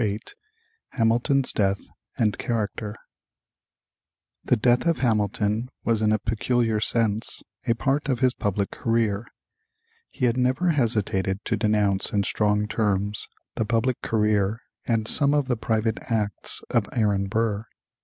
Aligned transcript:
VIII 0.01 0.19
HAMILTON'S 0.93 1.53
DEATH 1.53 1.81
AND 2.17 2.35
CHARACTER 2.39 2.95
The 4.43 4.55
death 4.57 4.87
of 4.87 4.97
Hamilton 4.97 5.69
was 5.83 6.01
in 6.01 6.11
a 6.11 6.17
peculiar 6.17 6.79
sense 6.79 7.43
a 7.67 7.75
part 7.75 8.09
of 8.09 8.19
his 8.19 8.33
public 8.33 8.71
career. 8.71 9.27
He 10.09 10.25
had 10.25 10.37
never 10.37 10.69
hesitated 10.69 11.45
to 11.45 11.55
denounce 11.55 12.11
in 12.13 12.23
strong 12.23 12.67
terms 12.67 13.27
the 13.53 13.63
public 13.63 14.01
career 14.01 14.61
and 14.87 15.07
some 15.07 15.35
of 15.35 15.47
the 15.47 15.55
private 15.55 15.99
acts 16.09 16.63
of 16.71 16.87
Aaron 16.93 17.27
Burr. 17.27 17.67